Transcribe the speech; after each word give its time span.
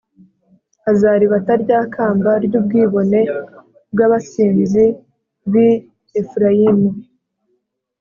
Azaribata 0.91 1.53
rya 1.63 1.79
kamba 1.93 2.31
ry’ubwibone 2.45 3.21
bw’abasinzi 3.93 4.85
b’i 5.51 5.69
Efurayimu, 6.19 6.89